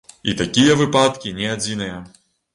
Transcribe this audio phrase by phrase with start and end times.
[0.31, 2.01] І такія выпадкі не адзіныя!